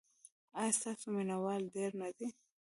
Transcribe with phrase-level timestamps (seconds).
[0.59, 2.27] ایا ستاسو مینه وال ډیر نه دي؟